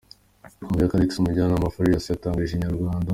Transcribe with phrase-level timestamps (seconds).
[0.69, 3.09] Muyoboke Alex umujyanama wa Farious yatangarije Inyarwanda.